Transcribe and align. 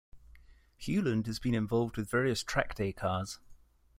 Hewland 0.79 1.27
has 1.27 1.37
been 1.37 1.53
involved 1.53 1.95
with 1.95 2.09
various 2.09 2.41
track 2.41 2.73
day 2.73 2.91
cars. 2.91 3.39